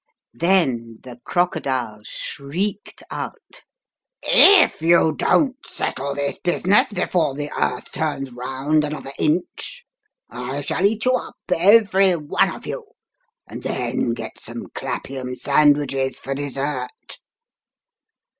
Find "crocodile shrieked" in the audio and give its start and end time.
1.25-3.03